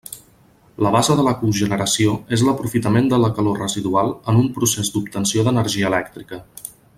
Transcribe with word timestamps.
La 0.85 0.91
base 0.93 1.17
de 1.19 1.25
la 1.27 1.33
cogeneració 1.41 2.15
és 2.37 2.43
l'aprofitament 2.47 3.11
de 3.11 3.19
la 3.25 3.29
calor 3.41 3.61
residual 3.65 4.09
en 4.33 4.41
un 4.45 4.49
procés 4.57 4.91
d'obtenció 4.97 5.45
d'energia 5.51 5.93
elèctrica. 5.93 6.43